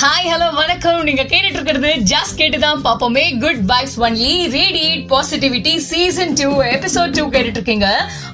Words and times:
Hi 0.00 0.26
hello 0.30 0.46
வணக்கம். 0.58 0.98
நீங்க 1.08 1.22
கேட்டுட்டு 1.28 1.58
இருக்கிறது 1.58 1.90
ஜஸ்ட் 2.10 2.34
கேட்டு 2.40 2.58
தான் 2.64 2.80
பாப்போமே 2.86 3.22
good 3.42 3.62
vibes 3.70 3.94
only 4.06 4.32
radiate 4.56 5.02
e, 5.02 5.06
positivity 5.12 5.72
season 5.86 6.34
two 6.40 6.48
episode 6.72 7.14
two 7.18 7.24
கேட்டுட்டு 7.34 7.58
இருக்கீங்க 7.60 7.86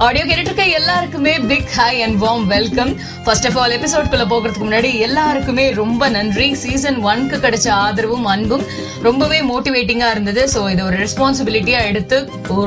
ஆடியோ 0.06 0.24
கேட்டுட்டு 0.24 0.50
இருக்க 0.50 0.64
எல்லாருக்குமே 0.78 1.34
big 1.50 1.70
hi 1.76 2.00
and 2.06 2.18
warm 2.24 2.46
welcome 2.54 2.92
first 3.24 3.46
of 3.50 3.58
all 3.62 3.74
எபிசோட்குள்ள 3.78 4.26
போகிறதுக்கு 4.32 4.66
முன்னாடி 4.66 4.90
எல்லாருக்குமே 5.06 5.66
ரொம்ப 5.80 6.08
நன்றி. 6.16 6.48
சீசன் 6.62 7.00
ஒன்க்கு 7.10 7.38
கிடைச்ச 7.46 7.68
ஆதரவும் 7.78 8.28
அன்பும் 8.34 8.64
ரொம்பவே 9.08 9.40
மோட்டிவேட்டிங்கா 9.52 10.08
இருந்தது. 10.14 10.44
ஸோ 10.54 10.62
இது 10.74 10.84
ஒரு 10.88 10.98
ரெஸ்பான்சிபிலிட்டியா 11.04 11.82
எடுத்து 11.90 12.18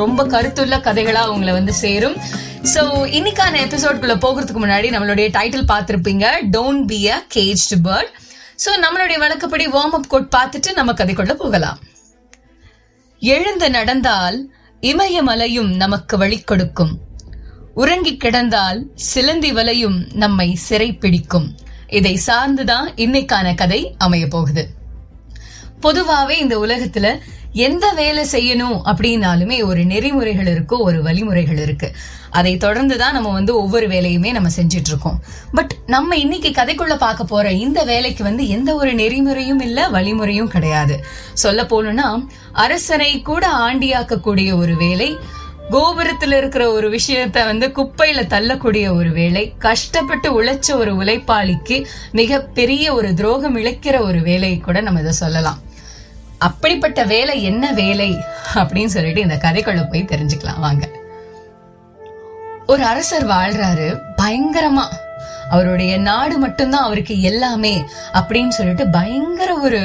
ரொம்ப 0.04 0.24
கருத்துள்ள 0.36 0.78
கதைகளா 0.90 1.24
உங்களை 1.34 1.56
வந்து 1.60 1.76
சேரும். 1.84 2.20
ஸோ 2.74 2.84
இன்னைக்கான 3.18 3.60
எபிசோட்குள்ள 3.66 4.16
போகிறதுக்கு 4.26 4.64
முன்னாடி 4.64 4.90
நம்மளுடைய 4.96 5.30
டைட்டில் 5.40 5.72
பார்த்துருப்பீங்க. 5.74 6.28
Don't 6.56 6.86
be 6.94 7.02
a 7.10 7.20
caged 7.38 7.78
bird 7.88 8.14
so 8.64 8.70
நம்மளுடைய 8.84 9.18
வழக்கப்படி 9.18 9.68
வார்ம் 9.68 9.98
அப் 9.98 10.10
கோட் 10.10 10.34
பார்த்துட்டு 10.36 10.74
நம்ம 10.74 10.92
கதைக்குள்ள 10.92 11.34
போகலாம். 11.34 11.80
எழுந்து 13.20 13.70
நடந்தால் 13.70 14.54
இமயமலையும் 14.82 15.76
நமக்கு 15.76 16.18
வழி 16.18 16.42
கொடுக்கும். 16.42 17.00
உறங்கி 17.74 18.18
கிடந்தால் 18.18 18.82
சிலந்தி 18.96 19.54
வலையும் 19.54 20.14
நம்மை 20.14 20.56
சிறை 20.56 20.94
பிடிக்கும். 20.94 21.56
இதை 21.88 22.20
சார்ந்துதான் 22.26 22.88
இன்னைக்கான 22.96 23.56
கதை 23.56 23.96
அமைய 23.98 24.28
போகுது. 24.28 24.70
பொதுவாவே 25.82 26.30
இந்த 26.30 26.60
உலகத்துல 26.60 27.20
எந்த 27.56 27.92
வேலை 27.92 28.24
செய்யணும் 28.32 28.80
அப்படின்னாலுமே 28.86 29.58
ஒரு 29.66 29.86
நெறிமுறைகள் 29.86 30.48
இருக்கு 30.48 30.80
ஒரு 30.80 31.04
வழிமுறைகள் 31.04 31.58
இருக்கு. 31.58 31.92
அதை 32.30 32.58
தொடர்ந்து 32.58 32.98
தான் 32.98 33.14
நம்ம 33.14 33.30
வந்து 33.30 33.56
ஒவ்வொரு 33.56 33.88
வேலையுமே 33.88 34.32
நம்ம 34.32 34.50
செஞ்சுட்டு 34.56 34.92
இருக்கோம். 34.94 35.22
பட் 35.54 35.74
நம்ம 35.86 36.16
இன்னைக்கு 36.16 36.50
கதைக்குள்ள 36.50 36.96
பார்க்க 36.96 37.24
போற 37.24 37.52
இந்த 37.52 37.84
வேலைக்கு 37.84 38.24
வந்து 38.24 38.48
எந்த 38.48 38.76
ஒரு 38.76 38.94
நெறிமுறையும் 38.94 39.62
இல்ல 39.62 39.88
வழிமுறையும் 39.88 40.48
கிடையாது. 40.48 41.04
சொல்ல 41.34 41.64
போனோம்னா 41.64 42.28
அரசரை 42.52 43.22
கூட 43.22 43.48
ஆண்டியாக்கக்கூடிய 43.48 44.58
ஒரு 44.58 44.76
வேலை 44.76 45.18
கோபுரத்துல 45.72 46.38
இருக்கிற 46.38 46.72
ஒரு 46.72 46.90
விஷயத்த 46.90 47.46
வந்து 47.46 47.68
குப்பையில 47.68 48.26
தள்ளக்கூடிய 48.28 48.96
ஒரு 48.96 49.12
வேலை 49.12 49.54
கஷ்டப்பட்டு 49.58 50.44
உழைச்ச 50.44 50.76
ஒரு 50.76 50.96
உழைப்பாளிக்கு 50.96 51.86
மிக 52.12 52.42
பெரிய 52.42 52.94
ஒரு 52.94 53.14
துரோகம் 53.14 53.56
இழைக்கிற 53.56 54.00
ஒரு 54.00 54.22
வேலையை 54.22 54.58
கூட 54.58 54.82
நம்ம 54.82 55.00
இதை 55.00 55.12
சொல்லலாம். 55.12 55.62
அப்படிப்பட்ட 56.38 57.04
வேலை 57.04 57.44
என்ன 57.44 57.72
வேலை 57.72 58.18
அப்படின்னு 58.54 58.86
சொல்லிட்டு 58.86 59.22
இந்த 59.22 59.36
கதைக்குள்ள 59.36 59.90
போய் 59.90 60.04
தெரிஞ்சுக்கலாம். 60.04 60.60
வாங்க. 60.60 60.90
ஒரு 62.68 62.84
அரசர் 62.84 63.28
வாழ்றாரு. 63.28 64.02
பயங்கரமா. 64.22 64.86
அவருடைய 65.50 65.98
நாடு 65.98 66.38
மட்டும்தான் 66.38 66.84
அவருக்கு 66.84 67.22
எல்லாமே 67.22 67.86
அப்படின்னு 68.14 68.48
சொல்லிட்டு 68.48 68.88
பயங்கர 68.88 69.56
ஒரு 69.56 69.82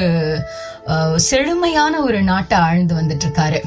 அஹ், 0.87 1.15
செழுமையான 1.15 2.01
ஒரு 2.01 2.21
நாட்டை 2.21 2.57
ஆழ்ந்து 2.57 2.95
வந்துட்டு 2.95 3.25
இருக்காரு 3.25 3.59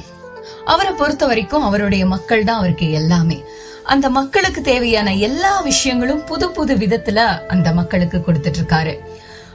அவரை 0.64 0.92
பொறுத்த 0.92 1.26
வரைக்கும் 1.26 1.64
அவருடைய 1.64 2.06
மக்கள் 2.06 2.44
தான் 2.44 2.56
அவருக்கு 2.56 2.92
எல்லாமே. 2.92 3.42
அந்த 3.84 4.10
மக்களுக்கு 4.10 4.60
தேவையான 4.62 5.14
எல்லா 5.14 5.60
விஷயங்களும் 5.60 6.24
புது 6.24 6.50
புது 6.50 6.76
விதத்துல 6.76 7.18
அந்த 7.46 7.72
மக்களுக்கு 7.72 8.18
கொடுத்துட்டு 8.18 8.60
இருக்காரு 8.60 8.94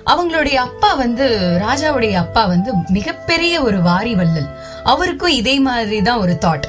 அவங்களுடைய 0.05 0.57
அப்பா 0.59 0.93
வந்து 0.93 1.25
ராஜாவுடைய 1.59 2.13
அப்பா 2.15 2.47
வந்து 2.47 2.73
மிகப்பெரிய 2.89 3.61
ஒரு 3.61 3.81
வாரி 3.81 4.15
வள்ளல் 4.15 4.49
அவருக்கும் 4.83 5.31
இதே 5.31 5.59
மாதிரி 5.59 6.01
தான் 6.01 6.17
ஒரு 6.17 6.37
தாட் 6.37 6.67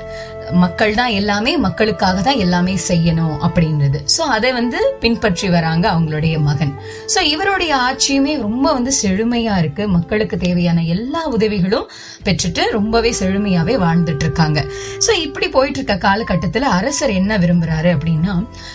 மக்கள் 0.52 0.94
தான் 0.94 1.12
எல்லாமே 1.20 1.56
மக்களுக்காக 1.56 2.20
தான் 2.20 2.40
எல்லாமே 2.44 2.74
செய்யணும் 2.88 3.36
அப்படின்றது. 3.46 3.98
சோ 4.16 4.22
அதை 4.36 4.52
வந்து 4.52 4.78
பின்பற்றி 5.00 5.48
வராங்க 5.48 5.84
அவங்களுடைய 5.94 6.38
மகன். 6.40 6.72
சோ 7.14 7.22
இவருடைய 7.22 7.72
ஆட்சியுமே 7.76 8.38
ரொம்ப 8.40 8.72
வந்து 8.72 8.92
செழுமையா 9.02 9.58
இருக்கு. 9.58 9.88
மக்களுக்கு 9.88 10.36
தேவையான 10.36 10.82
எல்லா 10.82 11.22
உதவிகளும் 11.26 11.86
பெற்றுட்டு 12.24 12.64
ரொம்பவே 12.70 13.12
செழுமையாவே 13.20 13.76
வாழ்ந்துட்டு 13.84 14.22
இருக்காங்க 14.22 14.64
சோ 15.06 15.10
இப்படி 15.26 15.48
போயிட்டு 15.48 15.78
இருக்க 15.78 16.08
காலகட்டத்துல 16.08 16.70
அரசர் 16.78 17.10
என்ன 17.10 17.38
விரும்புறாரு 17.38 17.90
அப்படின்னா 17.96 18.34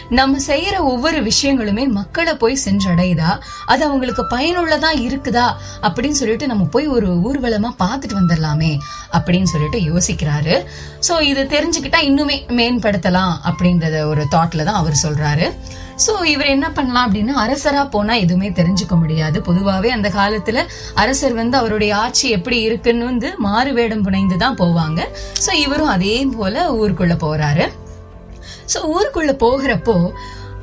நம்ம 0.09 0.37
செய்யற 0.47 0.75
ஒவ்வொரு 0.93 1.19
விஷயங்களுமே 1.21 1.87
மக்களை 1.99 2.33
போய் 2.35 2.57
சென்றடையுதா? 2.65 3.31
அது 3.65 3.85
அவங்களுக்கு 3.85 4.25
பயனுள்ளதா 4.35 4.91
இருக்குதா? 5.07 5.47
அப்படின்னு 5.81 6.17
சொல்லிட்டு 6.21 6.47
நம்ம 6.47 6.63
போய் 6.65 6.87
ஒரு 6.87 7.09
ஊர்வலமா 7.29 7.71
பார்த்துட்டு 7.83 8.15
வந்துடலாமே 8.21 8.77
அப்படின்னு 9.13 9.43
சொல்லிட்டு 9.43 9.79
யோசிக்கிறாரு. 9.91 10.55
சோ 11.07 11.21
இது 11.21 11.43
தெரிஞ்சுக்கிட்டா 11.65 11.99
இன்னுமே 12.07 12.35
மேம்படுத்தலாம் 12.57 13.31
அப்படின்றத 13.49 13.95
ஒரு 14.09 14.23
தாட்ல 14.33 14.65
தான் 14.67 14.79
அவர் 14.81 14.95
சொல்றாரு. 15.03 15.45
சோ 16.03 16.11
இவர் 16.31 16.49
என்ன 16.55 16.67
பண்ணலாம் 16.77 17.05
அப்படின்னா 17.07 17.35
அரசரா 17.43 17.83
போனா 17.93 18.13
எதுவுமே 18.23 18.49
தெரிஞ்சுக்க 18.59 18.95
முடியாது. 19.03 19.37
பொதுவாவே 19.47 19.89
அந்த 19.95 20.09
காலத்துல 20.17 20.63
அரசர் 21.03 21.35
வந்து 21.39 21.55
அவருடைய 21.61 21.91
ஆட்சி 22.01 22.25
எப்படி 22.37 22.57
இருக்குன்னு 22.67 23.09
வந்து 23.11 23.29
மாறு 23.45 23.71
வேடம் 23.77 24.03
புனைந்து 24.07 24.37
தான் 24.43 24.59
போவாங்க. 24.61 25.01
சோ 25.45 25.53
இவரும் 25.65 25.93
அதே 25.95 26.17
போல 26.37 26.65
ஊருக்குள்ள 26.81 27.15
போறாரு. 27.25 27.67
சோ 28.73 28.81
ஊருக்குள்ள 28.95 29.33
போகிறப்போ 29.45 29.97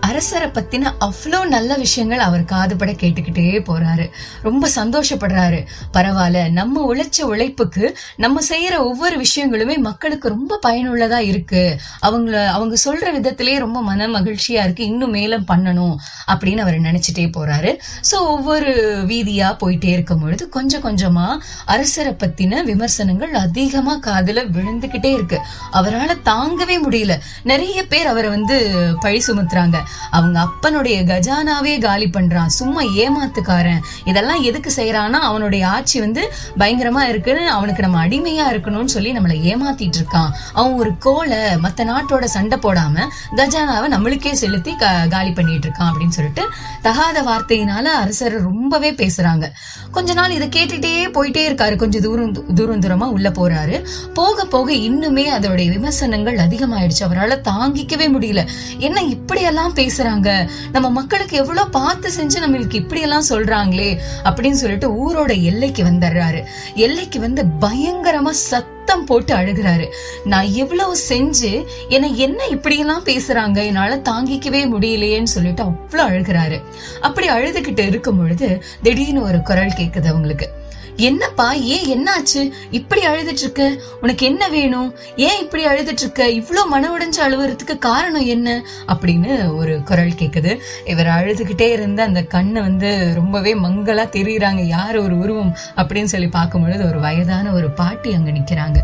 அரசரை 0.08 0.48
பத்தின 0.48 0.92
அவ்வளோ 1.00 1.38
நல்ல 1.46 1.76
விஷயங்கள் 1.76 2.22
அவர் 2.26 2.42
காதுபட 2.42 2.92
கேட்டுக்கிட்டே 3.02 3.44
போறாரு. 3.68 4.06
ரொம்ப 4.42 4.68
சந்தோஷப்படுறாரு. 4.74 5.60
பரவாயில்ல 5.94 6.40
நம்ம 6.50 6.94
உழைச்ச 6.94 7.20
உழைப்புக்கு 7.22 7.84
நம்ம 8.16 8.40
செய்யற 8.48 8.76
ஒவ்வொரு 8.78 9.16
விஷயங்களுமே 9.24 9.76
மக்களுக்கு 9.78 10.28
ரொம்ப 10.28 10.58
பயனுள்ளதா 10.66 11.18
இருக்கு. 11.18 11.62
அவங்கள 12.06 12.46
அவங்க 12.46 12.76
சொல்ற 12.84 13.06
விதத்திலே 13.18 13.58
ரொம்ப 13.58 13.82
மன 13.82 14.08
மகிழ்ச்சியா 14.08 14.62
இருக்கு. 14.66 14.84
இன்னும் 14.84 15.10
மேலும் 15.10 15.46
பண்ணணும் 15.48 15.94
அப்படின்னு 16.32 16.64
அவர் 16.66 16.78
நினைச்சிட்டே 16.88 17.26
போறாரு. 17.38 17.72
ஸோ 18.10 18.18
ஒவ்வொரு 18.34 18.72
வீதியா 19.08 19.48
போயிட்டே 19.62 19.92
இருக்கும் 19.96 20.20
பொழுது 20.20 20.48
கொஞ்சம் 20.48 20.84
கொஞ்சமா 20.84 21.28
அரசரை 21.64 22.12
பத்தின 22.12 22.62
விமர்சனங்கள் 22.64 23.34
அதிகமா 23.34 23.96
காதுல 23.98 24.40
விழுந்துகிட்டே 24.56 25.12
இருக்கு. 25.12 25.40
அவரால 25.72 26.10
தாங்கவே 26.24 26.78
முடியல. 26.88 27.14
நிறைய 27.42 27.86
பேர் 27.86 28.06
அவரை 28.06 28.30
வந்து 28.30 28.56
பழி 29.00 29.22
சுமத்துறாங்க. 29.26 29.78
அவங்க 30.10 30.40
அப்பனுடைய 30.40 30.96
கஜானாவே 31.10 31.80
காலி 31.80 32.08
பண்றான். 32.08 32.46
சும்மா 32.46 32.80
ஏமாத்துக்காரன். 32.82 33.80
இதெல்லாம் 34.04 34.42
எதுக்கு 34.42 34.72
செய்யறான்னா 34.76 35.20
அவனுடைய 35.30 35.68
ஆட்சி 35.68 36.00
வந்து 36.00 36.32
பயங்கரமா 36.58 37.00
இருக்குன்னு 37.00 37.50
அவனுக்கு 37.50 37.82
நம்ம 37.82 38.06
அடிமையா 38.06 38.46
இருக்கணும்னு 38.52 38.84
சொல்லி 38.84 39.12
நம்மளை 39.12 39.54
ஏமாத்திட்டு 39.54 40.00
இருக்கான். 40.00 40.30
அவன் 40.52 40.72
ஒரு 40.72 40.98
கோலை 40.98 41.38
மத்த 41.38 41.84
நாட்டோட 41.84 42.24
சண்டை 42.24 42.58
போடாம 42.58 43.08
கஜானாவை 43.36 43.88
நம்மளுக்கே 43.88 44.32
செலுத்தி 44.32 44.76
காலி 45.10 45.32
பண்ணிட்டு 45.32 45.68
இருக்கான் 45.68 45.90
அப்படின்னு 45.90 46.08
சொல்லிட்டு 46.08 46.48
தகாத 46.82 47.22
வார்த்தையினால 47.22 47.82
அரசர் 47.82 48.42
ரொம்பவே 48.42 48.92
பேசுறாங்க. 48.92 49.50
கொஞ்ச 49.90 50.12
நாள் 50.12 50.30
இதை 50.30 50.48
கேட்டுட்டே 50.48 51.10
போயிட்டே 51.10 51.42
இருக்காரு. 51.50 51.76
கொஞ்சம் 51.76 52.02
தூரம் 52.02 52.54
தூரம் 52.54 52.80
தூரமா 52.80 53.04
உள்ள 53.04 53.30
போறாரு. 53.30 53.86
போக 54.14 54.44
போக 54.44 54.72
இன்னுமே 54.72 55.24
அதோடைய 55.38 55.68
விமர்சனங்கள் 55.68 56.36
அதிகமாயிடுச்சு. 56.36 57.04
அவரால 57.08 57.38
தாங்கிக்கவே 57.48 58.06
முடியல. 58.16 58.46
என்ன 58.78 59.02
இப்படி 59.02 59.40
எல்லாம் 59.40 59.74
பேசுறாங்க. 59.82 60.48
நம்ம 60.72 60.90
மக்களுக்கு 60.90 61.36
எவ்வளவு 61.36 61.70
பார்த்து 61.70 62.10
செஞ்சு 62.16 62.40
நம்மளுக்கு 62.46 62.74
இப்படி 62.74 63.00
எல்லாம் 63.00 63.24
சொல்றாங்களே 63.28 63.98
அப்படின்னு 64.24 64.50
சொல்லிட்டு 64.50 64.88
ஊரோட 64.90 65.42
எல்லைக்கு 65.42 65.84
வந்துடுறாரு. 65.84 66.44
எல்லைக்கு 66.74 67.20
வந்து 67.20 67.44
பயங்கரமா 67.60 68.28
சத்தம் 68.28 69.04
போட்டு 69.04 69.36
அழுகுறாரு. 69.36 69.86
நான் 70.24 70.52
எவ்வளவு 70.52 70.96
செஞ்சு 71.08 71.66
என்னை 71.88 72.18
என்ன 72.18 72.46
இப்படி 72.46 72.78
எல்லாம் 72.78 73.04
பேசுறாங்க? 73.04 73.64
என்னால 73.64 73.96
தாங்கிக்கவே 73.96 74.62
முடியலையேன்னு 74.74 75.32
சொல்லிட்டு 75.36 75.62
அவ்வளவு 75.62 76.10
அழுகுறாரு. 76.10 76.62
அப்படி 77.00 77.28
அழுதுகிட்டு 77.28 77.86
இருக்கும் 77.86 78.18
பொழுது 78.18 78.64
திடீர்னு 78.82 79.22
ஒரு 79.22 79.42
குரல் 79.42 79.78
கேக்குது 79.78 80.06
அவங்களுக்கு. 80.06 80.48
என்னப்பா 80.96 81.52
ஏன் 81.52 81.98
என்னாச்சு? 81.98 82.52
இப்படி 82.70 83.06
அழுதுட்டு 83.06 83.40
இருக்க 83.40 83.76
உனக்கு 84.00 84.26
என்ன 84.26 84.48
வேணும்? 84.48 84.94
ஏன் 85.16 85.40
இப்படி 85.40 85.66
அழுதுட்டு 85.66 86.00
இருக்க 86.00 86.30
இவ்ளோ 86.30 86.66
மன 86.66 86.98
உடைஞ்சு 86.98 87.20
அழுவுறதுக்கு 87.20 87.78
காரணம் 87.78 88.26
என்ன? 88.26 88.64
அப்படின்னு 88.88 89.54
ஒரு 89.56 89.82
குரல் 89.82 90.18
கேக்குது. 90.18 90.60
இவர் 90.84 91.06
அழுதுகிட்டே 91.06 91.70
இருந்த 91.70 92.02
அந்த 92.02 92.22
கண்ணை 92.22 92.62
வந்து 92.62 93.14
ரொம்பவே 93.14 93.54
மங்களா 93.54 94.08
தெரியுறாங்க. 94.08 94.66
யார் 94.66 94.96
ஒரு 94.96 95.18
உருவம்? 95.18 95.56
அப்படின்னு 95.76 96.04
சொல்லி 96.04 96.28
பார்க்கும் 96.28 96.62
பொழுது 96.62 96.86
ஒரு 96.86 97.00
வயதான 97.00 97.52
ஒரு 97.52 97.70
பாட்டி 97.70 98.14
அங்க 98.14 98.30
நிக்கிறாங்க. 98.30 98.78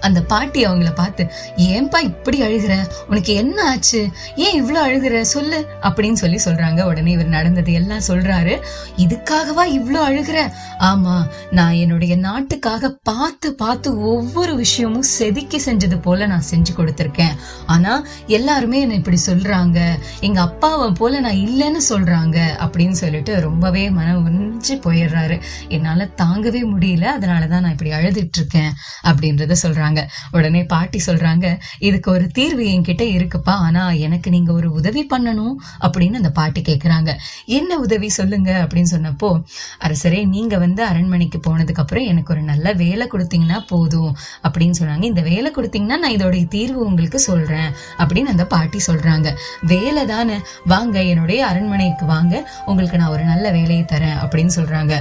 அந்த 0.00 0.22
பாட்டி 0.22 0.66
அவங்கள 0.66 0.94
பார்த்து 0.94 1.30
ஏன்பா 1.56 1.98
இப்படி 1.98 2.42
அழுகிற? 2.42 2.88
உனக்கு 3.08 3.34
என்ன 3.34 3.68
ஆச்சு? 3.68 4.08
ஏன் 4.36 4.64
இவ்வளோ 4.64 4.78
அழுகிற? 4.78 5.20
சொல்லு 5.20 5.66
அப்படின்னு 5.82 6.12
சொல்லி 6.12 6.38
சொல்றாங்க. 6.44 6.82
உடனே 6.82 7.10
இவர் 7.10 7.26
நடந்தது 7.26 7.72
எல்லாம் 7.72 8.06
சொல்றாரு. 8.08 8.62
இதுக்காகவா 8.96 9.64
இவ்வளோ 9.78 10.00
அழுகிற? 10.10 10.52
ஆமா 10.78 11.26
நான் 11.50 11.72
என்னுடைய 11.72 12.16
நாட்டுக்காக 12.16 12.98
பார்த்து 13.02 13.54
பார்த்து 13.54 14.00
ஒவ்வொரு 14.00 14.56
விஷயமும் 14.56 15.02
செதுக்கி 15.02 15.60
செஞ்சது 15.64 16.02
போல 16.02 16.26
நான் 16.26 16.44
செஞ்சு 16.50 16.72
கொடுத்துருக்கேன். 16.76 17.36
ஆனா 17.66 18.06
எல்லாருமே 18.26 18.80
என்ன 18.80 18.94
இப்படி 18.94 19.18
சொல்றாங்க. 19.26 19.78
எங்க 20.20 20.40
அப்பாவை 20.40 20.90
போல 20.90 21.20
நான் 21.20 21.40
இல்லைன்னு 21.48 21.80
சொல்றாங்க 21.88 22.38
அப்படின்னு 22.58 22.90
சொல்லிட்டு 22.90 23.40
ரொம்பவே 23.40 23.90
மன 23.90 24.18
உறிஞ்சு 24.18 24.68
போயிடுறாரு. 24.68 25.40
என்னால 25.68 26.08
தாங்கவே 26.22 26.62
முடியல. 26.74 27.06
அதனாலதான் 27.18 27.60
நான் 27.60 27.70
இப்படி 27.70 27.90
அழுதுட்டு 27.90 28.36
இருக்கேன் 28.36 28.72
அப்படின்றத 29.04 29.52
சொல்ல 29.52 29.69
சொல்றாங்க. 29.70 30.06
உடனே 30.30 30.64
பாட்டி 30.64 31.00
சொல்றாங்க 31.06 31.58
இதுக்கு 31.78 32.10
ஒரு 32.10 32.28
தீர்வு 32.28 32.62
என்கிட்ட 32.62 33.02
இருக்குப்பா. 33.02 33.38
ஆனா 33.44 33.90
எனக்கு 33.90 34.30
நீங்க 34.30 34.52
ஒரு 34.52 34.72
உதவி 34.72 35.06
பண்ணணும். 35.06 35.54
அப்படின்னு 35.80 36.14
அந்த 36.14 36.30
பாட்டி 36.30 36.60
கேக்குறாங்க. 36.60 37.14
என்ன 37.46 37.78
உதவி 37.78 38.08
சொல்லுங்க? 38.08 38.66
அப்படின்னு 38.66 38.84
சொன்னப்போ 38.90 39.42
அரசரே 39.84 40.28
நீங்க 40.28 40.58
வந்து 40.58 40.84
அரண்மனைக்கு 40.84 41.38
போனதுக்கு 41.38 41.74
அப்புறம் 41.74 42.04
எனக்கு 42.04 42.34
ஒரு 42.34 42.42
நல்ல 42.42 42.72
வேலை 42.72 43.08
கொடுத்தீங்கன்னா 43.12 43.66
போதும். 43.66 44.16
அப்படின்னு 44.48 44.72
சொன்னாங்க. 44.80 45.02
இந்த 45.02 45.20
வேலை 45.20 45.52
கொடுத்தீங்கன்னா 45.56 45.98
நான் 45.98 46.16
இதோடைய 46.16 46.48
தீர்வு 46.48 46.84
உங்களுக்கு 46.84 47.18
சொல்றேன். 47.18 47.72
அப்படின்னு 47.98 48.18
அந்த 48.18 48.46
பாட்டி 48.46 48.78
சொல்றாங்க. 48.86 49.34
வேலை 49.60 50.06
தானே. 50.06 50.34
வாங்க 50.64 51.02
என்னுடைய 51.02 51.46
அரண்மனைக்கு 51.46 52.06
வாங்க. 52.06 52.50
உங்களுக்கு 52.66 52.98
நான் 52.98 53.08
ஒரு 53.08 53.24
நல்ல 53.24 53.50
வேலையை 53.50 53.84
தரேன். 53.92 54.18
அப்படின்னு 54.20 54.50
சொல்றாங்க. 54.56 55.00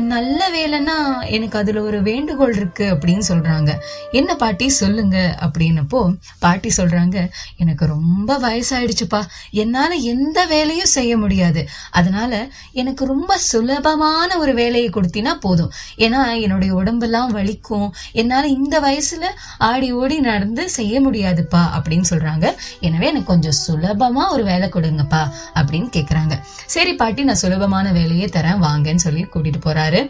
நல்ல 0.00 0.50
வேலைன்னா 0.50 1.28
எனக்கு 1.30 1.58
அதுல 1.58 1.82
ஒரு 1.82 2.02
வேண்டுகோள் 2.02 2.56
இருக்கு 2.56 2.94
அப்படின்னு 2.94 3.22
சொல்றாங்க. 3.28 3.74
என்ன 4.10 4.34
பாட்டி? 4.34 4.68
சொல்லுங்க 4.68 5.38
அப்படின்னப்போ 5.40 6.14
பாட்டி 6.38 6.70
சொல்றாங்க 6.76 7.30
எனக்கு 7.56 7.86
ரொம்ப 7.86 8.38
வயசாயிடுச்சுப்பா. 8.38 9.22
என்னால 9.50 9.94
எந்த 9.94 10.46
வேலையும் 10.46 10.86
செய்ய 10.86 11.16
முடியாது. 11.16 11.68
அதனால 11.90 12.48
எனக்கு 12.72 13.04
ரொம்ப 13.04 13.38
சுலபமான 13.38 14.38
ஒரு 14.38 14.54
வேலையை 14.54 14.90
கொடுத்தினா 14.90 15.34
போதும். 15.40 15.72
ஏன்னா 15.96 16.40
என்னுடைய 16.40 16.74
உடம்பெல்லாம் 16.74 17.36
வலிக்கும். 17.36 17.90
என்னால 18.12 18.46
இந்த 18.46 18.80
வயசுல 18.80 19.24
ஆடி 19.58 19.92
ஓடி 19.92 20.18
நடந்து 20.20 20.70
செய்ய 20.70 21.00
முடியாதுப்பா 21.00 21.62
அப்படின்னு 21.78 22.04
சொல்றாங்க. 22.10 22.54
எனவே 22.80 23.06
எனக்கு 23.06 23.26
கொஞ்சம் 23.26 23.58
சுலபமா 23.66 24.28
ஒரு 24.30 24.44
வேலை 24.44 24.68
கொடுங்கப்பா 24.68 25.30
அப்படின்னு 25.54 25.88
கேக்குறாங்க. 25.96 26.40
சரி 26.66 26.94
பாட்டி 26.94 27.22
நான் 27.22 27.34
சுலபமான 27.34 27.92
வேலையே 27.92 28.26
தரேன். 28.26 28.62
வாங்கன்னு 28.66 28.94
சொல்லி 28.94 29.22
கூட்டிட்டு 29.22 29.66
போறாரு. 29.68 30.02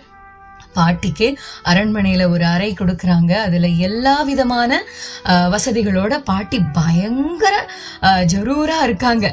பாட்டிக்கு 0.76 1.26
அரண்மனையில 1.70 2.22
ஒரு 2.32 2.44
அறை 2.54 2.68
கொடுக்குறாங்க. 2.78 3.32
அதுல 3.46 3.68
எல்லா 3.86 4.12
விதமான 4.28 4.80
வசதிகளோட 5.54 6.14
பாட்டி 6.28 6.58
பயங்கர 6.76 7.54
ஜரூரா 8.32 8.76
இருக்காங்க. 8.88 9.26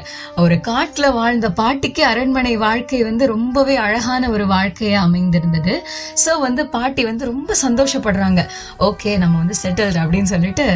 ஒரு 0.44 0.56
காட்டுல 0.68 1.10
வாழ்ந்த 1.18 1.50
பாட்டிக்கு 1.60 2.02
அரண்மனை 2.12 2.54
வாழ்க்கை 2.64 3.00
வந்து 3.08 3.26
ரொம்பவே 3.34 3.76
அழகான 3.84 4.30
ஒரு 4.36 4.46
வாழ்க்கையா 4.54 5.02
அமைந்திருந்தது. 5.08 5.76
ஸோ 6.24 6.34
வந்து 6.46 6.64
பாட்டி 6.76 7.04
வந்து 7.10 7.30
ரொம்ப 7.32 7.54
சந்தோஷப்படுறாங்க. 7.66 8.42
ஓகே 8.88 9.12
நம்ம 9.24 9.38
வந்து 9.42 9.58
செட்டில்டு 9.62 10.02
அப்படின்னு 10.04 10.32
சொல்லிட்டு 10.34 10.66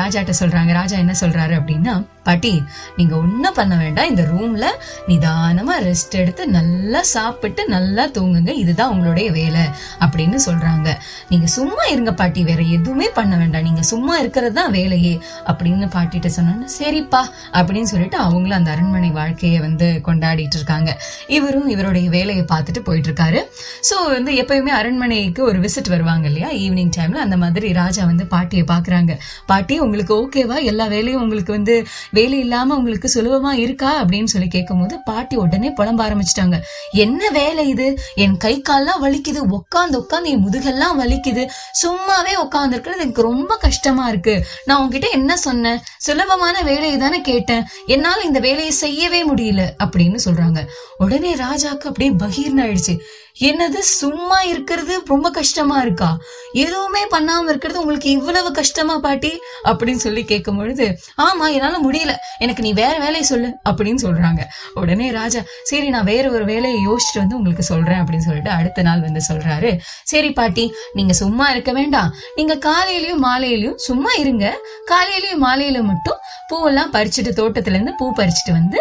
ராஜாட்ட 0.00 0.34
சொல்றாங்க. 0.42 0.72
ராஜா 0.80 0.98
என்ன 1.04 1.16
சொல்றாரு 1.22 1.56
அப்படின்னா 1.60 1.96
பாட்டி 2.26 2.52
நீங்க 2.98 3.14
ஒண்ணும் 3.22 3.56
பண்ண 3.58 3.74
வேண்டாம். 3.82 4.10
இந்த 4.12 4.22
ரூம்ல 4.32 4.66
நிதானமா 5.10 5.74
ரெஸ்ட் 5.88 6.14
எடுத்து 6.22 6.42
நல்லா 6.58 7.00
சாப்பிட்டு 7.14 7.62
நல்லா 7.74 8.04
தூங்குங்க. 8.16 8.52
இதுதான் 8.62 8.92
உங்களுடைய 8.94 9.28
வேலை 9.38 9.64
அப்படின்னு 10.04 10.38
சொல்றாங்க. 10.46 10.88
நீங்க 11.32 11.46
சும்மா 11.56 11.84
இருங்க 11.94 12.12
பாட்டி 12.20 12.42
வேற 12.50 12.60
எதுவுமே 12.76 13.08
பண்ண 13.18 13.32
வேண்டாம். 13.42 13.66
நீங்க 13.68 13.82
சும்மா 13.92 14.14
இருக்கிறது 14.22 14.56
தான் 14.60 14.72
வேலையே 14.78 15.14
அப்படின்னு 15.50 15.88
பாட்டிட்ட 15.96 16.30
சொன்னோன்னு 16.36 16.68
சரிப்பா 16.78 17.22
அப்படின்னு 17.58 17.90
சொல்லிட்டு 17.92 18.18
அவங்களும் 18.26 18.58
அந்த 18.58 18.70
அரண்மனை 18.74 19.10
வாழ்க்கையை 19.20 19.58
வந்து 19.66 19.88
கொண்டாடிட்டு 20.08 20.58
இருக்காங்க. 20.60 20.90
இவரும் 21.36 21.68
இவருடைய 21.74 22.06
வேலையை 22.16 22.44
பார்த்துட்டு 22.52 22.80
போயிட்டு 22.88 23.08
இருக்காரு 23.10 23.40
சோ 23.88 23.96
வந்து 24.16 24.32
எப்பயுமே 24.42 24.72
அரண்மனைக்கு 24.80 25.42
ஒரு 25.50 25.58
விசிட் 25.64 25.90
வருவாங்க 25.94 26.26
இல்லையா? 26.30 26.48
ஈவினிங் 26.64 26.92
டைம்ல 26.96 27.20
அந்த 27.26 27.36
மாதிரி 27.42 27.68
ராஜா 27.80 28.02
வந்து 28.10 28.24
பாட்டியை 28.34 28.64
பார்க்குறாங்க. 28.72 29.12
பாட்டி 29.50 29.74
உங்களுக்கு 29.84 30.14
ஓகேவா 30.22 30.56
எல்லா 30.70 30.86
வேலையும் 30.94 31.22
உங்களுக்கு 31.24 31.52
வந்து 31.58 31.74
வேலை 32.14 32.38
இல்லாம 32.38 32.76
உங்களுக்கு 32.76 33.10
சுலபமா 33.14 33.52
இருக்கா 33.52 34.04
அப்படின்னு 34.04 34.24
சொல்லி 34.24 34.48
கேட்கும்போது 34.48 35.02
பாட்டி 35.04 35.36
உடனே 35.36 35.68
புலம்ப 35.68 36.02
ஆரம்பிச்சிட்டாங்க. 36.06 36.60
என்ன 36.92 37.30
வேலை 37.30 37.68
இது? 37.68 37.98
என் 38.14 38.36
கை 38.36 38.62
கால்லாம் 38.68 39.02
வலிக்குது. 39.02 39.40
உட்காந்து 39.50 40.02
உட்காந்து 40.02 40.24
என் 40.24 40.48
முதுகெல்லாம் 40.48 41.00
வலிக்குது. 41.00 41.48
சும்மாவே 41.82 42.34
உட்கார்ந்து 42.36 42.72
இருக்கிறது 42.72 43.02
எனக்கு 43.02 43.22
ரொம்ப 43.22 43.56
கஷ்டமா 43.56 44.08
இருக்கு. 44.08 44.44
நான் 44.64 44.78
உங்ககிட்ட 44.78 45.08
என்ன 45.08 45.36
சொன்னேன்? 45.36 45.80
சுலபமான 45.98 46.62
வேலையை 46.62 46.98
தானே 46.98 47.20
கேட்டேன். 47.20 47.66
என்னால 47.86 48.20
இந்த 48.20 48.38
வேலையை 48.38 48.70
செய்யவே 48.70 49.28
முடியல. 49.28 49.62
அப்படின்னு 49.84 50.18
சொல்றாங்க. 50.24 50.58
உடனே 50.98 51.34
ராஜாக்கு 51.34 51.90
அப்படியே 51.90 52.10
பகீர்னு 52.10 52.64
ஆயிடுச்சு 52.64 52.98
என்னது? 53.40 53.78
சும்மா 53.78 54.42
இருக்கிறது 54.42 55.02
ரொம்ப 55.04 55.30
கஷ்டமா 55.30 55.80
இருக்கா? 55.80 56.18
எதுவுமே 56.52 57.06
பண்ணாம 57.06 57.48
இருக்கிறது 57.48 57.80
உங்களுக்கு 57.80 58.10
இவ்வளவு 58.10 58.50
கஷ்டமா 58.52 58.98
பாட்டி? 58.98 59.32
அப்படின்னு 59.64 60.02
சொல்லி 60.04 60.24
கேட்கும் 60.24 60.56
பொழுது 60.56 60.98
ஆமா 61.22 61.52
என்னால 61.52 61.78
முடியல 62.04 62.14
எனக்கு 62.44 62.62
நீ 62.66 62.70
வேற 62.72 62.94
வேலையை 62.98 63.22
சொல்லு 63.22 63.48
அப்படின்னு 63.68 64.00
சொல்றாங்க. 64.06 64.42
உடனே 64.80 65.06
ராஜா 65.10 65.40
சரி 65.70 65.88
நான் 65.94 66.08
வேற 66.12 66.24
ஒரு 66.30 66.44
வேலையை 66.44 66.78
யோசிச்சுட்டு 66.88 67.22
வந்து 67.22 67.36
உங்களுக்கு 67.36 67.64
சொல்றேன் 67.72 68.00
அப்படின்னு 68.02 68.26
சொல்லிட்டு 68.28 68.50
அடுத்த 68.50 68.82
நாள் 68.82 69.04
வந்து 69.06 69.20
சொல்றாரு. 69.28 69.70
சரி 70.12 70.30
பாட்டி 70.38 70.64
நீங்க 70.92 71.12
சும்மா 71.22 71.46
இருக்க 71.54 71.72
வேண்டாம். 71.72 72.10
நீங்க 72.34 72.54
காலையிலயும் 72.68 73.24
மாலையிலயும் 73.28 73.78
சும்மா 73.88 74.12
இருங்க. 74.22 74.44
காலையிலயும் 74.92 75.44
மாலையிலும் 75.46 75.90
மட்டும் 75.92 76.20
பூவெல்லாம் 76.50 76.92
பறிச்சுட்டு 76.96 77.30
தோட்டத்துல 77.40 77.76
இருந்து 77.76 77.94
பூ 77.98 78.06
பறிச்சுட்டு 78.12 78.52
வந்து 78.52 78.78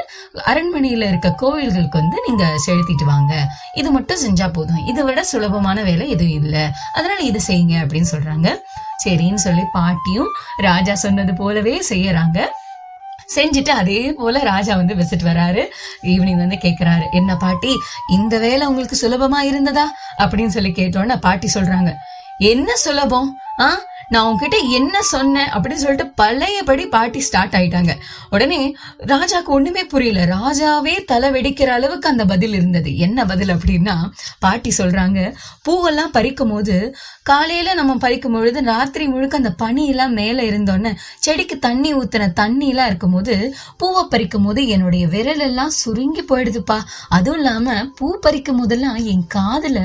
அரண்மனையில 0.51 1.07
இருக்க 1.11 1.29
கோவில்களுக்கு 1.41 1.97
வந்து 2.01 2.17
நீங்க 2.27 2.45
செலுத்திட்டு 2.67 3.05
வாங்க. 3.05 3.33
இது 3.73 3.91
மட்டும் 3.91 4.21
செஞ்சா 4.25 4.47
போதும். 4.53 4.81
இதை 4.87 5.03
விட 5.03 5.23
சுலபமான 5.23 5.83
வேலை 5.83 6.09
எதுவும் 6.09 6.43
இல்லை. 6.43 6.65
அதனால 6.93 7.19
இது 7.29 7.39
செய்யுங்க 7.47 7.75
அப்படின்னு 7.83 8.11
சொல்றாங்க. 8.11 8.49
சரின்னு 9.03 9.41
சொல்லி 9.45 9.63
பாட்டியும் 9.71 10.31
ராஜா 10.57 10.93
சொன்னது 10.95 11.33
போலவே 11.33 11.75
செய்யறாங்க. 11.89 12.39
செஞ்சுட்டு 13.35 13.69
அதே 13.69 14.13
போல 14.13 14.39
ராஜா 14.39 14.75
வந்து 14.75 14.95
விசிட் 14.95 15.23
வராரு. 15.23 15.65
ஈவினிங் 16.01 16.37
வந்து 16.37 16.57
கேக்குறாரு. 16.61 17.03
என்ன 17.11 17.35
பாட்டி 17.35 17.75
இந்த 18.09 18.37
வேலை 18.37 18.67
உங்களுக்கு 18.67 18.97
சுலபமா 19.01 19.39
இருந்ததா? 19.39 19.91
அப்படின்னு 20.17 20.47
சொல்லி 20.47 20.69
கேட்டோன்னு 20.69 21.15
பாட்டி 21.15 21.49
சொல்றாங்க. 21.53 21.93
என்ன 22.37 22.75
சுலபம்? 22.75 23.37
ஆஹ் 23.57 23.79
நான் 24.13 24.27
உன்கிட்ட 24.29 24.57
என்ன 24.77 24.95
சொன்னேன் 25.11 25.51
அப்படின்னு 25.55 25.83
சொல்லிட்டு 25.83 26.07
பழையபடி 26.21 26.83
பாட்டி 26.95 27.19
ஸ்டார்ட் 27.27 27.55
ஆயிட்டாங்க. 27.59 27.93
உடனே 28.29 28.59
ராஜாக்கு 29.11 29.51
ஒண்ணுமே 29.55 29.83
புரியல. 29.93 30.25
ராஜாவே 30.35 30.93
தலை 31.11 31.29
வெடிக்கிற 31.35 31.69
அளவுக்கு 31.77 32.07
அந்த 32.09 32.25
பதில் 32.31 32.55
இருந்தது. 32.59 32.91
என்ன 33.05 33.25
பதில் 33.31 33.53
அப்படின்னா 33.55 33.95
பாட்டி 34.39 34.71
சொல்றாங்க 34.77 35.19
பூவெல்லாம் 35.67 36.13
பறிக்கும் 36.17 36.53
போது 36.53 36.75
காலையில 37.23 37.73
நம்ம 37.79 37.95
பறிக்கும் 38.05 38.35
பொழுது 38.37 38.61
ராத்திரி 38.71 39.07
முழுக்க 39.07 39.41
அந்த 39.41 39.51
பனி 39.63 39.83
எல்லாம் 39.87 40.15
மேல 40.19 40.43
இருந்தோன்னே 40.43 40.93
செடிக்கு 41.25 41.57
தண்ணி 41.67 41.91
ஊத்துன 41.95 42.31
தண்ணி 42.41 42.69
எல்லாம் 42.73 42.89
இருக்கும்போது 42.91 43.35
பூவை 43.77 44.05
பறிக்கும் 44.13 44.47
போது 44.47 44.61
என்னுடைய 44.75 45.03
விரல் 45.07 45.43
எல்லாம் 45.49 45.75
சுருங்கி 45.81 46.23
போயிடுதுப்பா. 46.31 46.79
அதுவும் 47.09 47.41
இல்லாம 47.41 47.75
பூ 47.97 48.07
பறிக்கும் 48.25 48.61
போதெல்லாம் 48.61 48.99
என் 49.13 49.27
காதுல 49.35 49.79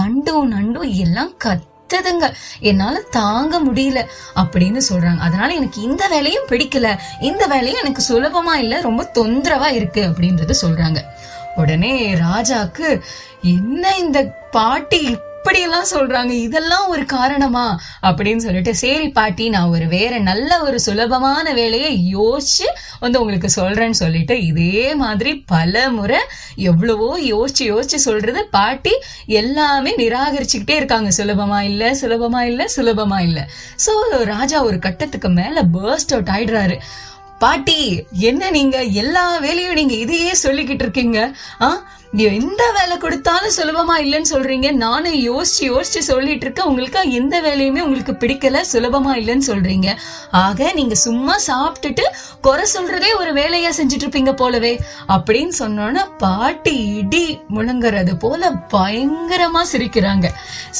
வண்டும் 0.00 0.52
நண்டும் 0.54 0.92
எல்லாம் 1.04 1.32
கத் 1.44 1.66
கத்துதுங்க 1.86 2.34
என்னால 2.60 3.00
தாங்க 3.00 3.60
முடியல 3.60 4.04
அப்படின்னு 4.34 4.80
சொல்றாங்க. 4.92 5.18
அதனால 5.18 5.54
எனக்கு 5.54 5.80
இந்த 5.80 6.08
வேலையும் 6.08 6.46
பிடிக்கல. 6.48 6.98
இந்த 7.20 7.46
வேலையும் 7.46 7.80
எனக்கு 7.80 8.02
சுலபமா 8.08 8.54
இல்ல. 8.54 8.80
ரொம்ப 8.80 9.10
தொந்தரவா 9.14 9.72
இருக்கு 9.72 10.02
அப்படின்றது 10.02 10.54
சொல்றாங்க. 10.66 10.96
உடனே 11.56 12.14
ராஜாக்கு 12.14 13.00
என்ன 13.42 13.98
இந்த 13.98 14.24
பாட்டி 14.50 15.16
இப்படி 15.38 15.60
எல்லாம் 15.60 15.88
சொல்றாங்க. 15.90 16.30
இதெல்லாம் 16.30 16.88
ஒரு 16.88 17.04
காரணமா? 17.04 17.80
அப்படின்னு 18.02 18.36
சொல்லிட்டு 18.36 18.74
சரி 18.74 19.08
பாட்டி 19.08 19.48
நான் 19.48 19.68
ஒரு 19.68 19.86
வேற 19.86 20.18
நல்ல 20.18 20.62
ஒரு 20.62 20.80
சுலபமான 20.80 21.52
வேலையை 21.52 22.16
யோசிச்சு 22.16 22.66
வந்து 23.00 23.20
உங்களுக்கு 23.20 23.48
சொல்றேன்னு 23.56 23.90
சொல்லிட்டு 23.90 24.44
இதே 24.44 24.94
மாதிரி 24.94 25.34
பல 25.46 25.90
முறை 25.90 26.18
எவ்வளவோ 26.54 27.20
யோசிச்சு 27.20 27.62
யோசிச்சு 27.62 28.00
சொல்றது 28.06 28.48
பாட்டி 28.50 28.90
எல்லாமே 29.26 29.96
நிராகரிச்சுக்கிட்டே 29.96 30.70
இருக்காங்க. 30.70 31.10
சுலபமா 31.16 31.60
இல்ல 31.60 31.92
சுலபமா 31.92 32.40
இல்ல 32.40 32.66
சுலபமா 32.76 33.20
இல்ல. 33.20 33.48
சோ 33.86 34.24
ராஜா 34.24 34.62
ஒரு 34.62 34.78
கட்டத்துக்கு 34.78 35.28
மேல 35.28 35.62
பேர்ஸ்ட் 35.62 36.12
அவுட் 36.12 36.28
ஆயிடுறாரு. 36.28 36.78
பாட்டி 37.38 38.06
என்ன 38.12 38.50
நீங்க 38.50 38.82
எல்லா 38.82 39.38
வேலையும் 39.38 39.72
நீங்க 39.72 39.94
இதையே 39.94 40.32
சொல்லிக்கிட்டு 40.42 40.82
இருக்கீங்க? 40.82 41.36
ஆ? 41.60 41.82
எந்த 42.16 42.72
வேலை 42.78 42.96
கொடுத்தாலும் 42.96 43.54
சுலபமா 43.56 43.94
இல்லைன்னு 43.94 44.24
சொல்றீங்க. 44.30 44.72
நானும் 44.72 45.14
யோசிச்சு 45.14 45.60
யோசிச்சு 45.60 45.98
சொல்லிட்டு 45.98 46.40
இருக்கேன். 46.40 46.66
உங்களுக்கு 46.66 47.10
எந்த 47.10 47.40
வேலையுமே 47.40 47.80
உங்களுக்கு 47.80 48.12
பிடிக்கல 48.12 48.64
சுலபமா 48.72 49.14
இல்லைன்னு 49.14 49.40
சொல்றீங்க. 49.46 49.96
ஆக 50.30 50.72
நீங்க 50.72 50.94
சும்மா 50.94 51.36
சாப்பிட்டுட்டு 51.46 52.02
குறை 52.40 52.68
சொல்றதே 52.74 53.16
ஒரு 53.18 53.32
வேலையா 53.32 53.70
செஞ்சுட்டு 53.76 54.06
இருப்பீங்க 54.06 54.32
போலவே. 54.32 54.80
அப்படின்னு 55.08 55.50
சொன்னோன்னா 55.58 56.16
பாட்டி 56.18 56.86
இடி 56.86 57.40
முழங்குறது 57.54 58.18
போல 58.18 58.50
பயங்கரமா 58.50 59.62
சிரிக்கிறாங்க. 59.72 60.28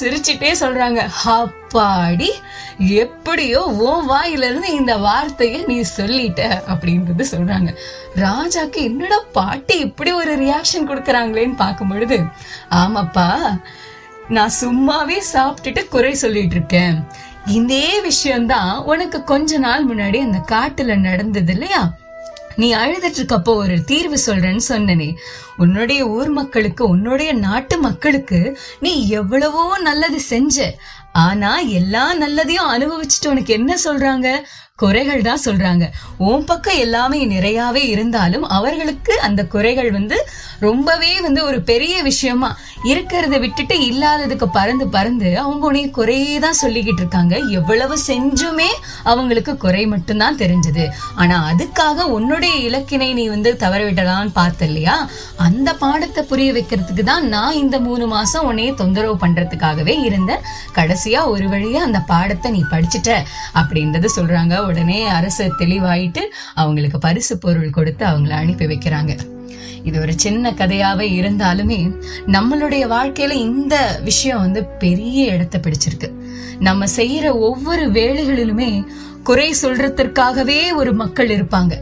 சிரிச்சுட்டே 0.01 0.55
சொல்றாங்க 0.61 1.09
அப்பாடி 1.77 2.31
எப்படியோ 2.79 3.67
ஓ 3.67 4.03
வாயில 4.09 4.45
இருந்து 4.45 4.73
இந்த 4.73 4.97
வார்த்தையை 4.97 5.65
நீ 5.67 5.81
சொல்லிட்ட 5.97 6.63
அப்படின்றது 6.69 7.25
சொல்றாங்க. 7.31 7.77
ராஜாக்கு 8.17 8.77
என்னடா 8.77 9.19
பாட்டி 9.33 9.79
இப்படி 9.79 10.13
ஒரு 10.13 10.37
ரியாக்ஷன் 10.37 10.89
கொடுக்கறாங்களேன்னு 10.89 11.57
பார்க்கும் 11.57 11.89
பொழுது 11.89 12.23
ஆமாப்பா 12.71 13.59
நான் 14.29 14.51
சும்மாவே 14.61 15.21
சாப்பிட்டுட்டு 15.33 15.89
குறை 15.89 16.15
சொல்லிட்டு 16.15 16.55
இருக்கேன் 16.55 17.07
இதே 17.47 18.01
விஷயம்தான் 18.01 18.79
உனக்கு 18.79 19.25
கொஞ்ச 19.25 19.59
நாள் 19.59 19.87
முன்னாடி 19.87 20.21
அந்த 20.21 20.39
காட்டுல 20.39 20.97
நடந்தது 20.97 21.53
இல்லையா? 21.53 21.97
நீ 22.57 22.75
அழுதுட்டு 22.75 23.19
இருக்கப்போ 23.19 23.55
ஒரு 23.55 23.85
தீர்வு 23.85 24.19
சொல்றேன்னு 24.27 24.61
சொன்னனே. 24.69 25.15
உன்னுடைய 25.57 26.07
ஊர் 26.07 26.29
மக்களுக்கு 26.29 26.89
உன்னுடைய 26.89 27.33
நாட்டு 27.33 27.79
மக்களுக்கு 27.79 28.59
நீ 28.81 29.09
எவ்வளவோ 29.09 29.79
நல்லது 29.79 30.21
செஞ்ச. 30.21 30.75
ஆனா 31.19 31.59
எல்லா 31.59 32.15
நல்லதையும் 32.15 32.71
அனுபவிச்சுட்டு 32.71 33.29
உனக்கு 33.29 33.53
என்ன 33.53 33.73
சொல்றாங்க? 33.85 34.29
குறைகள் 34.83 35.23
தான் 35.27 35.43
சொல்றாங்க. 35.45 35.85
ஓம் 36.29 36.45
பக்கம் 36.49 36.81
எல்லாமே 36.85 37.19
நிறையாவே 37.31 37.83
இருந்தாலும் 37.93 38.43
அவர்களுக்கு 38.57 39.15
அந்த 39.27 39.41
குறைகள் 39.55 39.89
வந்து 39.95 40.17
ரொம்பவே 40.65 41.13
வந்து 41.27 41.41
ஒரு 41.45 41.59
பெரிய 41.71 41.95
விஷயமா 42.09 42.51
இருக்கிறத 42.91 43.37
விட்டுட்டு 43.45 43.77
இல்லாததுக்கு 43.91 44.47
பறந்து 44.57 44.87
பறந்து 44.97 45.31
அவங்க 45.45 45.65
உன்னைய 45.69 45.89
குறையே 45.99 46.35
தான் 46.45 46.59
சொல்லிக்கிட்டு 46.63 47.03
இருக்காங்க. 47.03 47.37
எவ்வளவு 47.59 47.97
செஞ்சுமே 48.09 48.69
அவங்களுக்கு 49.13 49.55
குறை 49.65 49.87
மட்டும்தான் 49.95 50.41
தெரிஞ்சது. 50.43 50.85
ஆனா 51.15 51.39
அதுக்காக 51.53 52.07
உன்னுடைய 52.17 52.55
இலக்கினை 52.69 53.09
நீ 53.21 53.25
வந்து 53.35 53.53
தவற 53.65 53.81
பார்த்த 54.39 54.71
இல்லையா 54.71 54.99
அந்த 55.47 55.69
பாடத்தை 55.85 56.25
புரிய 56.33 56.51
வைக்கிறதுக்கு 56.59 57.07
தான் 57.13 57.27
நான் 57.37 57.61
இந்த 57.63 57.77
மூணு 57.89 58.07
மாசம் 58.15 58.47
உன்னைய 58.51 58.75
தொந்தரவு 58.83 59.17
பண்றதுக்காகவே 59.25 59.97
இருந்தேன். 60.11 60.45
கடைசியா 60.79 61.23
ஒரு 61.35 61.49
வழியா 61.55 61.83
அந்த 61.89 62.03
பாடத்தை 62.13 62.51
நீ 62.59 62.63
படிச்சுட்ட 62.75 63.11
அப்படின்றது 63.63 64.09
சொல்றாங்க. 64.19 64.65
உடனே 64.67 64.99
அரசு 65.19 65.45
தெளிவாயிட்டு 65.59 66.25
அவங்களுக்கு 66.55 67.01
பரிசு 67.07 67.37
பொருள் 67.45 67.77
கொடுத்து 67.79 68.05
அவங்கள 68.07 68.35
அனுப்பி 68.43 68.69
வைக்கிறாங்க. 68.73 69.15
இது 69.89 69.97
ஒரு 70.05 70.13
சின்ன 70.25 70.51
கதையாவே 70.61 71.07
இருந்தாலுமே 71.21 71.81
நம்மளுடைய 72.37 72.85
வாழ்க்கையில 72.95 73.35
இந்த 73.49 73.75
விஷயம் 74.05 74.45
வந்து 74.45 74.63
பெரிய 74.85 75.25
இடத்தை 75.35 75.59
பிடிச்சிருக்கு. 75.61 76.09
நம்ம 76.69 76.87
செய்யற 76.97 77.27
ஒவ்வொரு 77.49 77.85
வேலைகளிலுமே 77.99 78.71
குறை 79.29 79.47
சொல்றதற்காகவே 79.63 80.59
ஒரு 80.81 80.91
மக்கள் 81.01 81.31
இருப்பாங்க. 81.37 81.75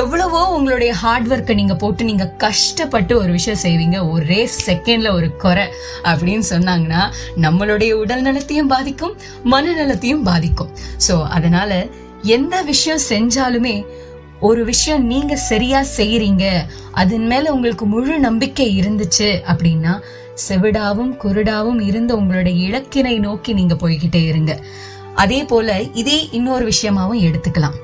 எவ்வளவோ 0.00 0.40
உங்களுடைய 0.56 0.92
ஹார்ட் 1.00 1.30
ஒர்க்கை 1.32 1.54
நீங்க 1.54 1.74
போட்டு 1.82 2.02
நீங்க 2.04 2.26
கஷ்டப்பட்டு 2.44 3.12
ஒரு 3.22 3.30
விஷயம் 3.36 3.62
செய்வீங்க. 3.64 3.98
ஒரே 4.10 4.40
செகண்ட்ல 4.66 5.10
ஒரு 5.18 5.28
குறை 5.44 5.66
அப்படின்னு 6.10 6.46
சொன்னாங்கன்னா 6.54 7.02
நம்மளுடைய 7.44 7.92
உடல் 8.02 8.24
நலத்தையும் 8.28 8.72
பாதிக்கும் 8.74 9.16
மனநலத்தையும் 9.54 10.26
பாதிக்கும். 10.30 10.72
சோ 11.08 11.16
அதனால 11.38 11.72
எந்த 12.24 12.62
விஷயம் 12.62 13.04
செஞ்சாலுமே 13.08 13.86
ஒரு 14.40 14.64
விஷயம் 14.64 15.04
நீங்க 15.06 15.36
சரியா 15.36 15.84
செய்யறீங்க 15.96 16.44
அதன் 16.92 17.26
மேல 17.26 17.52
உங்களுக்கு 17.52 17.86
முழு 17.86 18.18
நம்பிக்கை 18.18 18.80
இருந்துச்சு 18.80 19.28
அப்படின்னா 19.52 20.00
செவிடாவும் 20.48 21.12
குருடாவும் 21.22 21.80
இருந்த 21.80 22.16
உங்களுடைய 22.16 22.56
இலக்கினை 22.68 23.18
நோக்கி 23.18 23.52
நீங்க 23.52 23.74
போய்கிட்டே 23.74 24.22
இருங்க. 24.26 24.60
அதே 25.14 25.44
போல 25.44 25.80
இதே 25.94 26.28
இன்னொரு 26.30 26.68
விஷயமாவும் 26.68 27.22
எடுத்துக்கலாம். 27.26 27.76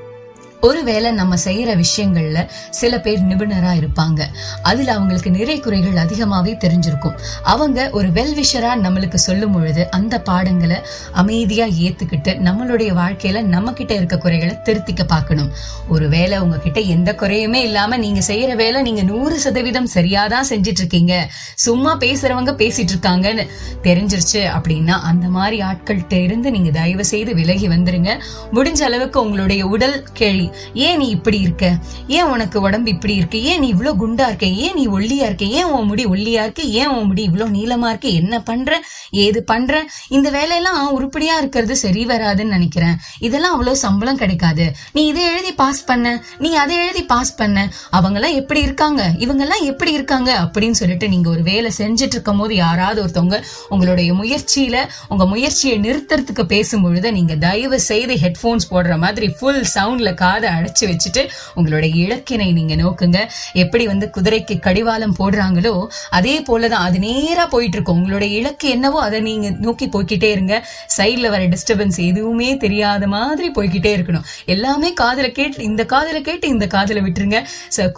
ஒருவேளை 0.61 1.11
நம்ம 1.11 1.35
செய்யற 1.43 1.83
விஷயங்கள்ல 1.83 2.47
சில 2.69 2.99
பேர் 2.99 3.21
நிபுணரா 3.21 3.71
இருப்பாங்க. 3.81 4.21
அதுல 4.63 4.93
அவங்களுக்கு 4.93 5.31
நிறை 5.31 5.59
குறைகள் 5.59 6.05
அதிகமாவே 6.05 6.53
தெரிஞ்சிருக்கும். 6.63 7.17
அவங்க 7.43 7.89
ஒரு 7.89 8.07
வெல்விஷரா 8.07 8.71
நம்மளுக்கு 8.83 9.15
சொல்லும் 9.15 9.51
பொழுது 9.51 9.91
அந்த 9.91 10.21
பாடங்களை 10.21 10.77
அமைதியா 11.11 11.65
ஏத்துக்கிட்டு 11.65 12.31
நம்மளுடைய 12.47 12.91
வாழ்க்கையில 12.93 13.41
நம்ம 13.41 13.73
கிட்ட 13.73 13.93
இருக்க 13.93 14.17
குறைகளை 14.17 14.55
திருத்திக்க 14.55 15.03
பார்க்கணும். 15.07 15.51
ஒருவேளை 15.89 16.37
உங்ககிட்ட 16.39 16.79
எந்த 16.79 17.15
குறையுமே 17.15 17.61
இல்லாம 17.61 17.97
நீங்க 17.97 18.19
செய்யற 18.27 18.55
வேலை 18.55 18.81
நீங்க 18.81 19.01
நூறு 19.01 19.39
சதவீதம் 19.39 19.89
சரியாதான் 19.93 20.49
செஞ்சிட்டு 20.49 20.81
இருக்கீங்க 20.83 21.29
சும்மா 21.55 21.97
பேசுறவங்க 21.97 22.53
பேசிட்டு 22.61 22.89
இருக்காங்கன்னு 22.95 23.47
தெரிஞ்சிருச்சு 23.83 24.41
அப்படின்னா 24.57 24.97
அந்த 25.01 25.27
மாதிரி 25.27 25.61
ஆட்கள்கிட்ட 25.61 26.13
இருந்து 26.13 26.51
நீங்க 26.51 26.69
தயவு 26.69 27.05
செய்து 27.05 27.35
விலகி 27.35 27.67
வந்துருங்க. 27.67 28.19
முடிஞ்ச 28.53 28.81
அளவுக்கு 28.81 29.21
உங்களுடைய 29.21 29.67
உடல் 29.67 30.03
கேள்வி 30.13 30.50
ஏன் 30.73 30.97
நீ 30.97 31.07
இப்படி 31.07 31.39
இருக்க? 31.39 31.77
ஏன் 32.07 32.23
உனக்கு 32.23 32.61
உடம்பு 32.61 32.89
இப்படி 32.89 33.15
இருக்கு? 33.15 33.43
ஏன் 33.43 33.59
நீ 33.59 33.73
இவ்வளோ 33.73 33.93
குண்டா 33.99 34.25
இருக்க? 34.27 34.45
ஏன் 34.45 34.73
நீ 34.73 34.87
ஒல்லியா 34.87 35.25
இருக்க? 35.25 35.45
ஏன் 35.45 35.63
உன் 35.63 35.85
முடி 35.85 36.05
ஒல்லியா 36.05 36.41
இருக்கு? 36.43 36.71
ஏன் 36.71 36.87
உன் 36.87 37.05
முடி 37.05 37.27
இவ்வளோ 37.27 37.45
நீளமா 37.57 37.87
இருக்கு? 37.87 38.13
என்ன 38.13 38.41
பண்ற? 38.41 38.83
ஏது 39.11 39.43
பண்ற? 39.43 39.85
இந்த 40.07 40.29
வேலையெல்லாம் 40.29 40.91
உருப்படியா 40.91 41.37
இருக்கிறது 41.37 41.75
சரி 41.75 42.05
வராதுன்னு 42.05 42.43
நினைக்கிறேன். 42.43 42.97
இதெல்லாம் 43.19 43.51
அவ்வளவு 43.51 43.77
சம்பளம் 43.77 44.17
கிடைக்காது. 44.17 44.71
நீ 44.91 45.05
இதை 45.05 45.23
எழுதி 45.23 45.53
பாஸ் 45.53 45.85
பண்ண. 45.85 46.23
நீ 46.37 46.53
அதை 46.53 46.75
எழுதி 46.75 47.03
பாஸ் 47.03 47.35
பண்ண. 47.35 47.71
அவங்க 47.89 48.19
எல்லாம் 48.19 48.35
எப்படி 48.35 48.61
இருக்காங்க? 48.61 49.11
இவங்க 49.17 49.43
எல்லாம் 49.43 49.63
எப்படி 49.63 49.91
இருக்காங்க? 49.91 50.41
அப்படின்னு 50.41 50.71
சொல்லிட்டு 50.71 51.09
நீங்க 51.09 51.29
ஒரு 51.29 51.43
வேலை 51.43 51.71
செஞ்சுட்டு 51.77 52.15
இருக்கும் 52.17 52.37
போது 52.37 52.55
யாராவது 52.55 53.05
ஒருத்தவங்க 53.05 53.43
உங்களுடைய 53.69 54.13
முயற்சியில 54.13 54.87
உங்க 55.09 55.25
முயற்சியை 55.25 55.79
நிறுத்துறதுக்கு 55.79 56.43
பேசும்பொழுது 56.43 57.11
நீங்க 57.11 57.35
தயவு 57.35 57.79
செய்து 57.79 58.13
ஹெட்போன்ஸ் 58.13 58.67
போடுற 58.71 58.97
மாதிரி 58.97 59.29
ஃபுல் 59.29 59.65
சவுண்ட்ல 59.75 60.13
காதை 60.41 60.49
அடைச்சு 60.57 60.83
வச்சுட்டு 60.89 61.21
உங்களுடைய 61.55 61.93
இலக்கினை 62.03 62.47
நீங்க 62.53 62.75
நோக்குங்க. 62.75 63.19
எப்படி 63.53 63.83
வந்து 63.91 64.05
குதிரைக்கு 64.15 64.55
கடிவாளம் 64.59 65.15
போடுறாங்களோ 65.19 65.73
அதே 66.09 66.35
போலதான் 66.41 66.85
அது 66.87 66.99
நேரா 66.99 67.45
போயிட்டு 67.53 67.77
இருக்கும் 67.77 67.99
உங்களுடைய 67.99 68.31
இலக்கு 68.39 68.67
என்னவோ 68.75 68.99
அதை 69.01 69.19
நீங்க 69.19 69.49
நோக்கி 69.65 69.87
போய்கிட்டே 69.87 70.29
இருங்க. 70.35 70.55
சைட்ல 70.97 71.29
வர 71.29 71.43
டிஸ்டர்பன்ஸ் 71.53 71.99
எதுவுமே 72.07 72.49
தெரியாத 72.57 73.07
மாதிரி 73.07 73.49
போய்கிட்டே 73.57 73.91
இருக்கணும். 73.97 74.25
எல்லாமே 74.45 74.91
காதுல 75.01 75.29
கேட்டு 75.39 75.63
இந்த 75.63 75.85
காதுல 75.93 76.21
கேட்டு 76.21 76.47
இந்த 76.47 76.67
காதல 76.67 77.01
விட்டுருங்க. 77.01 77.39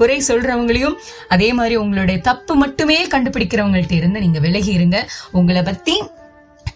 குறை 0.02 0.18
சொல்றவங்களையும் 0.28 0.98
அதே 1.36 1.50
மாதிரி 1.54 1.76
உங்களுடைய 1.84 2.18
தப்பு 2.30 2.56
மட்டுமே 2.56 3.00
கண்டுபிடிக்கிறவங்கள்ட்ட 3.08 3.96
இருந்து 4.02 4.20
நீங்க 4.26 4.40
விலகி 4.40 4.72
இருங்க. 4.80 4.98
உங்களை 5.32 5.62
பத்தி 5.62 5.96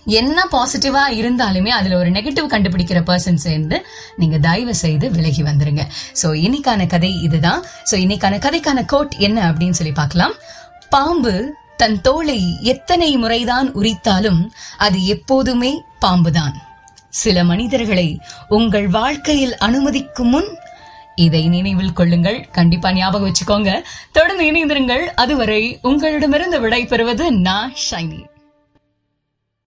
என்ன 0.08 0.48
பாசிட்டிவா 0.52 1.04
இருந்தாலுமே 1.12 1.68
அதுல 1.68 1.98
ஒரு 1.98 2.10
நெகட்டிவ் 2.10 2.52
கண்டுபிடிக்கிற 2.54 3.00
பர்சன் 3.06 3.44
சேர்ந்து 3.46 3.86
நீங்க 4.16 4.38
தயவு 4.38 4.76
செய்து 4.76 5.12
விலகி 5.12 5.44
வந்துருங்க. 5.44 5.82
சோ 6.24 6.26
இன்னைக்கான 6.26 6.88
கதை 6.88 7.22
இதுதான். 7.22 7.64
சோ 7.92 7.94
இன்னைக்கான 7.94 8.38
கதைக்கான 8.38 8.86
கோட் 8.86 9.16
என்ன 9.18 9.52
அப்படின்னு 9.52 9.70
சொல்லி 9.70 9.94
பார்க்கலாம். 9.94 10.34
பாம்பு 10.90 11.56
தன் 11.78 12.02
தோலை 12.02 12.58
எத்தனை 12.62 13.18
முறைதான் 13.18 13.76
உரித்தாலும் 13.76 14.50
அது 14.78 15.06
எப்போதுமே 15.06 15.82
பாம்புதான். 16.06 16.56
சில 17.10 17.44
மனிதர்களை 17.44 18.20
உங்கள் 18.48 18.88
வாழ்க்கையில் 18.88 19.56
அனுமதிக்கும் 19.60 20.30
முன் 20.30 20.58
இதை 21.16 21.48
நினைவில் 21.48 21.94
கொள்ளுங்கள். 21.94 22.48
கண்டிப்பா 22.52 22.94
ஞாபகம் 22.94 23.32
வச்சுக்கோங்க. 23.32 23.84
தொடர்ந்து 24.12 24.46
இணைந்திருங்கள். 24.52 25.06
அதுவரை 25.06 25.80
உங்களிடமிருந்து 25.82 26.60
விடை 26.60 26.86
பெறுவது 26.86 27.32
நான் 27.32 27.74
ஷைனி. 27.92 28.24